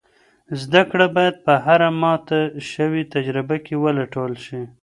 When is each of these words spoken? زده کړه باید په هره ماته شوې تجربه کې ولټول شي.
زده 0.61 0.81
کړه 0.89 1.05
باید 1.15 1.35
په 1.45 1.53
هره 1.65 1.89
ماته 2.01 2.39
شوې 2.71 3.01
تجربه 3.13 3.55
کې 3.65 3.75
ولټول 3.83 4.33
شي. 4.45 4.61